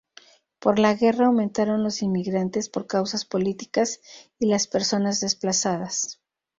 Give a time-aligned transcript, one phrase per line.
[0.57, 4.01] Por la guerra aumentaron los inmigrantes por causas políticas
[4.39, 6.19] y las personas desplazadas.